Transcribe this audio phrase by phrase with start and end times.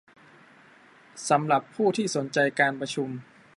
[1.29, 3.09] สำหรับผู้ที่สนใจการประชุม